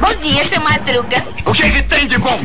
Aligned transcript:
Bom 0.00 0.14
dia, 0.22 0.44
seu 0.44 0.60
Madruga. 0.60 1.16
O 1.44 1.52
que, 1.52 1.70
que 1.70 1.82
tem 1.82 2.06
de 2.06 2.18
bom? 2.18 2.38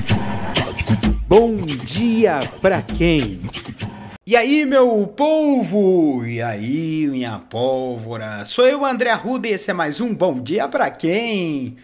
Bom 1.28 1.58
dia 1.66 2.40
pra 2.60 2.82
quem? 2.82 3.42
E 4.26 4.36
aí, 4.36 4.66
meu 4.66 5.06
povo? 5.16 6.26
E 6.26 6.42
aí, 6.42 7.08
minha 7.12 7.38
pólvora? 7.38 8.44
Sou 8.46 8.68
eu, 8.68 8.84
André 8.84 9.12
Arruda, 9.12 9.48
e 9.48 9.52
esse 9.52 9.70
é 9.70 9.74
mais 9.74 10.02
um 10.02 10.16
Bom 10.16 10.42
Dia 10.42 10.68
Pra 10.68 10.90
Quem? 10.90 11.78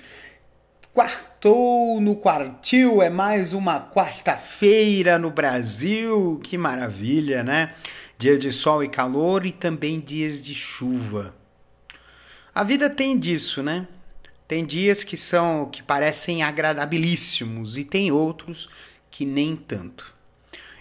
Quartou 0.92 2.02
no 2.02 2.16
quartil, 2.16 3.04
é 3.04 3.10
mais 3.12 3.54
uma 3.54 3.80
quarta-feira 3.80 5.20
no 5.20 5.30
Brasil, 5.30 6.40
que 6.44 6.58
maravilha, 6.58 7.44
né? 7.44 7.76
Dia 8.18 8.40
de 8.40 8.52
sol 8.52 8.84
e 8.84 8.90
calor 8.90 9.46
e 9.46 9.52
também 9.52 10.00
dias 10.00 10.42
de 10.42 10.56
chuva. 10.56 11.37
A 12.58 12.64
vida 12.64 12.90
tem 12.90 13.16
disso, 13.20 13.62
né? 13.62 13.88
Tem 14.48 14.66
dias 14.66 15.04
que 15.04 15.16
são 15.16 15.70
que 15.70 15.84
parecem 15.84 16.42
agradabilíssimos 16.42 17.78
e 17.78 17.84
tem 17.84 18.12
outros 18.12 18.68
que 19.12 19.28
nem 19.28 19.56
tanto. 19.56 20.12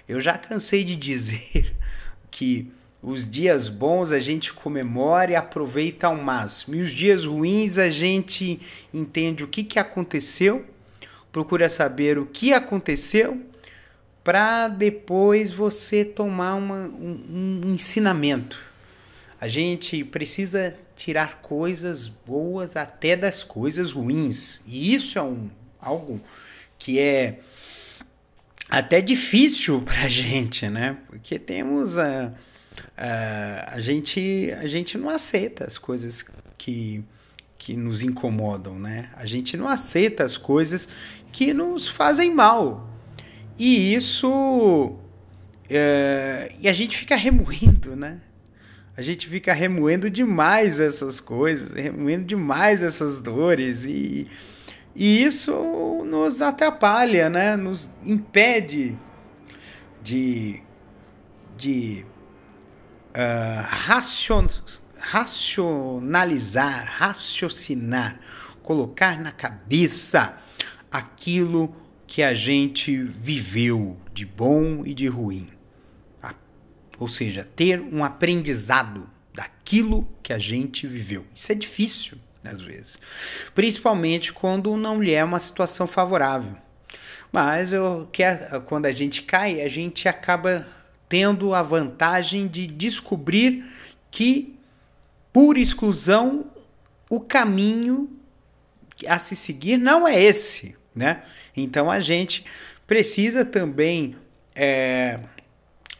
Eu 0.09 0.19
já 0.19 0.39
cansei 0.39 0.83
de 0.83 0.97
dizer 0.97 1.77
que 2.33 2.73
os 3.03 3.31
dias 3.31 3.69
bons 3.69 4.11
a 4.11 4.19
gente 4.19 4.55
comemora 4.55 5.33
e 5.33 5.37
aproveita 5.37 6.07
ao 6.07 6.17
máximo. 6.17 6.77
E 6.77 6.81
os 6.81 6.91
dias 6.91 7.27
ruins 7.27 7.77
a 7.77 7.91
gente 7.91 8.59
entende 8.95 9.45
o 9.45 9.49
que, 9.49 9.63
que 9.63 9.79
aconteceu, 9.79 10.65
procura 11.31 11.69
saber 11.69 12.19
o 12.19 12.25
que 12.25 12.55
aconteceu, 12.55 13.39
para 14.25 14.69
depois 14.69 15.53
você 15.53 16.07
tomar 16.07 16.55
uma, 16.55 16.87
um, 16.87 17.61
um 17.67 17.75
ensinamento. 17.75 18.59
A 19.39 19.47
gente 19.47 20.03
precisa 20.05 20.75
tirar 20.97 21.41
coisas 21.43 22.09
boas 22.09 22.77
até 22.77 23.15
das 23.15 23.45
coisas 23.45 23.93
ruins. 23.93 24.63
E 24.67 24.95
isso 24.95 25.19
é 25.19 25.23
um, 25.23 25.51
algo 25.81 26.21
que 26.79 26.99
é 26.99 27.41
até 28.69 29.01
difícil 29.01 29.83
para 29.87 30.09
gente, 30.09 30.69
né? 30.69 30.97
Porque 31.07 31.39
temos 31.39 31.99
a, 31.99 32.33
a, 32.97 33.75
a, 33.75 33.81
gente 33.81 34.51
a 34.59 34.67
gente 34.67 34.99
não 34.99 35.11
aceita 35.11 35.65
as 35.65 35.79
coisas 35.79 36.25
que 36.59 37.05
que 37.59 37.75
nos 37.75 38.03
incomodam, 38.03 38.79
né? 38.79 39.09
A 39.17 39.25
gente 39.25 39.57
não 39.57 39.67
aceita 39.67 40.25
as 40.25 40.37
coisas 40.37 40.89
que 41.33 41.55
nos 41.55 41.89
fazem 41.89 42.33
mal 42.33 42.89
e 43.59 43.95
isso 43.95 44.95
é, 45.69 46.53
e 46.61 46.69
a 46.69 46.73
gente 46.73 46.97
fica 46.97 47.17
remoendo, 47.17 47.97
né? 47.97 48.21
A 48.97 49.03
gente 49.03 49.29
fica 49.29 49.53
remoendo 49.53 50.09
demais 50.09 50.81
essas 50.81 51.21
coisas, 51.21 51.71
remoendo 51.73 52.25
demais 52.25 52.83
essas 52.83 53.21
dores 53.21 53.85
e 53.85 54.27
e 54.99 55.23
isso 55.23 55.53
nos 56.07 56.41
atrapalha, 56.41 57.29
né? 57.29 57.55
nos 57.55 57.91
impede 58.03 58.97
de, 60.03 60.63
de 61.55 62.03
uh, 63.11 63.63
racion, 63.63 64.47
racionalizar, 64.99 66.87
raciocinar, 66.97 68.19
colocar 68.63 69.21
na 69.21 69.31
cabeça 69.31 70.39
aquilo 70.91 71.77
que 72.07 72.23
a 72.23 72.33
gente 72.33 72.97
viveu 72.97 73.99
de 74.15 74.25
bom 74.25 74.81
e 74.87 74.95
de 74.95 75.09
ruim. 75.09 75.56
Ou 76.99 77.09
seja, 77.09 77.47
ter 77.57 77.81
um 77.81 78.03
aprendizado 78.03 79.09
daquilo 79.35 80.09
que 80.23 80.33
a 80.33 80.39
gente 80.39 80.87
viveu. 80.87 81.27
Isso 81.35 81.53
é 81.53 81.55
difícil 81.55 82.19
às 82.49 82.61
vezes. 82.61 82.99
Principalmente 83.55 84.33
quando 84.33 84.77
não 84.77 85.03
lhe 85.03 85.13
é 85.13 85.25
uma 85.25 85.39
situação 85.39 85.87
favorável. 85.87 86.57
Mas 87.33 87.73
eu, 87.73 88.09
que 88.13 88.23
quando 88.67 88.87
a 88.87 88.93
gente 88.93 89.23
cai, 89.23 89.61
a 89.61 89.69
gente 89.69 90.09
acaba 90.09 90.67
tendo 91.09 91.55
a 91.55 91.63
vantagem 91.63 92.47
de 92.47 92.67
descobrir 92.67 93.65
que, 94.11 94.57
por 95.33 95.59
exclusão, 95.59 96.47
o 97.11 97.21
caminho 97.21 98.11
a 99.07 99.19
se 99.19 99.37
seguir 99.37 99.77
não 99.77 100.09
é 100.09 100.21
esse, 100.21 100.75
né? 100.95 101.23
Então 101.55 101.91
a 101.91 102.01
gente 102.01 102.45
precisa 102.87 103.45
também 103.45 104.17
é, 104.55 105.21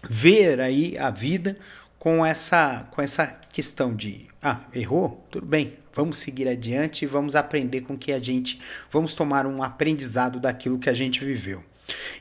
ver 0.09 0.61
aí 0.61 0.97
a 0.99 1.11
vida 1.11 1.59
com 1.99 2.25
essa, 2.25 2.87
com 2.91 3.03
essa 3.03 3.27
questão 3.53 3.95
de 3.95 4.27
ah, 4.43 4.61
errou? 4.75 5.27
Tudo 5.31 5.47
bem, 5.47 5.75
vamos 5.95 6.19
seguir 6.19 6.49
adiante 6.49 7.03
e 7.03 7.09
vamos 7.09 7.35
aprender 7.35 7.81
com 7.83 7.97
que 7.97 8.13
a 8.13 8.19
gente, 8.19 8.61
vamos 8.93 9.15
tomar 9.15 9.47
um 9.47 9.63
aprendizado 9.63 10.39
daquilo 10.39 10.79
que 10.79 10.91
a 10.91 10.95
gente 10.95 11.25
viveu. 11.25 11.65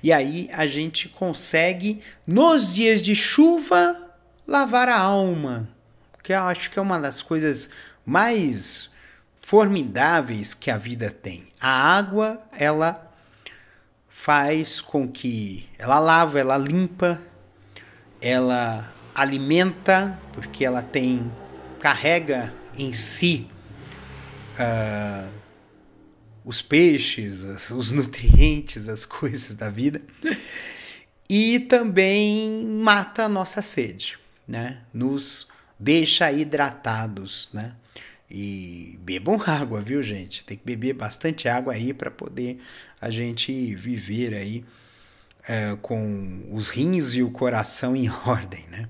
E 0.02 0.12
aí 0.14 0.50
a 0.54 0.68
gente 0.68 1.10
consegue, 1.10 2.02
nos 2.26 2.74
dias 2.74 3.02
de 3.02 3.16
chuva, 3.16 4.12
lavar 4.48 4.90
a 4.90 4.98
alma, 4.98 5.68
que 6.24 6.34
eu 6.34 6.42
acho 6.44 6.72
que 6.72 6.80
é 6.80 6.82
uma 6.82 7.00
das 7.00 7.22
coisas 7.22 7.70
mais 8.06 8.90
formidáveis 9.42 10.54
que 10.54 10.72
a 10.72 10.78
vida 10.78 11.12
tem. 11.12 11.48
A 11.60 11.70
água, 11.70 12.42
ela 12.52 13.12
faz 14.10 14.82
com 14.82 15.08
que 15.08 15.70
ela 15.78 16.00
lava, 16.00 16.40
ela 16.40 16.58
limpa, 16.58 17.22
ela 18.22 18.94
alimenta, 19.14 20.20
porque 20.34 20.66
ela 20.66 20.82
tem 20.82 21.32
carrega 21.80 22.54
em 22.78 22.92
si 22.94 23.48
uh, 24.60 25.30
os 26.44 26.62
peixes, 26.62 27.42
os 27.72 27.92
nutrientes, 27.94 28.90
as 28.90 29.06
coisas 29.06 29.56
da 29.56 29.70
vida, 29.70 30.02
e 31.30 31.60
também 31.62 32.66
mata 32.66 33.24
a 33.24 33.30
nossa 33.30 33.62
sede, 33.62 34.18
né? 34.48 34.82
Nos 34.94 35.48
deixa 35.80 36.32
hidratados, 36.32 37.50
né? 37.54 37.74
E 38.30 38.98
bebam 39.02 39.42
água, 39.46 39.82
viu, 39.82 40.02
gente? 40.04 40.44
Tem 40.44 40.58
que 40.58 40.66
beber 40.66 40.94
bastante 40.94 41.48
água 41.48 41.74
aí 41.74 41.94
para 41.94 42.12
poder 42.12 42.62
a 43.00 43.10
gente 43.10 43.76
viver 43.76 44.34
aí 44.34 44.64
uh, 45.50 45.78
com 45.78 46.44
os 46.52 46.70
rins 46.70 47.14
e 47.14 47.24
o 47.24 47.32
coração 47.32 47.96
em 47.96 48.10
ordem, 48.26 48.66
né? 48.70 48.88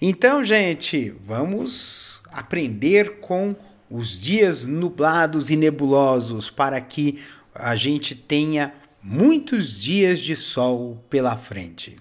Então, 0.00 0.44
gente, 0.44 1.14
vamos 1.24 2.22
aprender 2.30 3.20
com 3.20 3.56
os 3.90 4.20
dias 4.20 4.66
nublados 4.66 5.50
e 5.50 5.56
nebulosos 5.56 6.50
para 6.50 6.80
que 6.80 7.22
a 7.54 7.74
gente 7.76 8.14
tenha 8.14 8.74
muitos 9.02 9.80
dias 9.80 10.20
de 10.20 10.36
sol 10.36 11.02
pela 11.08 11.36
frente. 11.36 11.96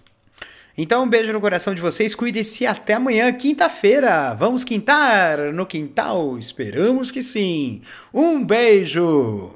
Então, 0.77 1.03
um 1.03 1.09
beijo 1.09 1.31
no 1.31 1.39
coração 1.39 1.73
de 1.73 1.81
vocês, 1.81 2.13
cuide-se 2.13 2.65
até 2.65 2.95
amanhã, 2.95 3.31
quinta-feira. 3.31 4.33
Vamos 4.33 4.65
quintar 4.65 5.53
no 5.53 5.65
quintal? 5.65 6.37
Esperamos 6.37 7.11
que 7.11 7.21
sim. 7.21 7.81
Um 8.13 8.43
beijo! 8.43 9.55